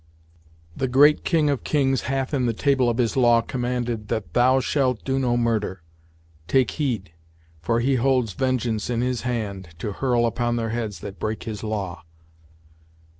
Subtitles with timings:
[0.75, 4.59] "The great King of Kings Hath in the table of his law commanded, That thou
[4.59, 5.83] shalt do no murder.
[6.47, 7.11] Take heed;
[7.61, 11.61] for he holds vengeance in his hand, To hurl upon their heads that break his
[11.63, 12.03] law."